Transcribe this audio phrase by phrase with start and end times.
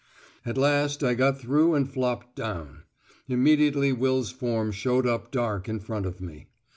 [0.47, 2.81] At last I got through and flopped down.
[3.29, 6.47] Immediately Will's form showed up dark in front of me.